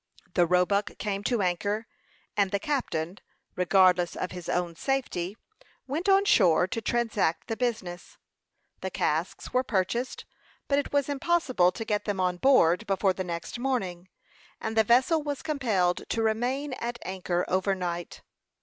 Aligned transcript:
The 0.33 0.47
Roebuck 0.47 0.97
came 0.97 1.23
to 1.25 1.43
anchor, 1.43 1.85
and 2.35 2.49
the 2.49 2.57
captain, 2.57 3.19
regardless 3.55 4.15
of 4.15 4.31
his 4.31 4.49
own 4.49 4.75
safety, 4.75 5.37
went 5.85 6.09
on 6.09 6.25
shore 6.25 6.65
to 6.69 6.81
transact 6.81 7.45
the 7.45 7.55
business. 7.55 8.17
The 8.79 8.89
casks 8.89 9.53
were 9.53 9.61
purchased, 9.63 10.25
but 10.67 10.79
it 10.79 10.91
was 10.91 11.07
impossible 11.07 11.71
to 11.73 11.85
get 11.85 12.05
them 12.05 12.19
on 12.19 12.37
board 12.37 12.87
before 12.87 13.13
the 13.13 13.23
next 13.23 13.59
morning, 13.59 14.09
and 14.59 14.75
the 14.75 14.83
vessel 14.83 15.21
was 15.21 15.43
compelled 15.43 16.09
to 16.09 16.23
remain 16.23 16.73
at 16.73 16.97
anchor 17.05 17.45
over 17.47 17.75
night. 17.75 18.23